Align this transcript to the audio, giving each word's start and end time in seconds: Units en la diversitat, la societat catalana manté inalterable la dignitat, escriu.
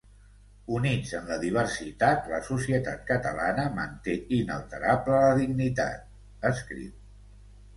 Units 0.75 1.11
en 1.17 1.27
la 1.31 1.35
diversitat, 1.43 2.25
la 2.31 2.39
societat 2.47 3.03
catalana 3.11 3.67
manté 3.77 4.17
inalterable 4.39 5.21
la 5.27 5.31
dignitat, 5.43 6.09
escriu. 6.53 6.91